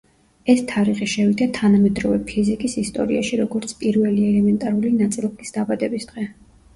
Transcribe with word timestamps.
ეს 0.51 0.61
თარიღი 0.69 1.07
შევიდა 1.09 1.45
თანამედროვე 1.57 2.15
ფიზიკის 2.31 2.75
ისტორიაში 2.83 3.39
როგორც 3.41 3.73
პირველი 3.83 4.23
ელემენტარული 4.31 4.93
ნაწილაკის 5.03 5.55
დაბადების 5.59 6.09
დღე. 6.13 6.27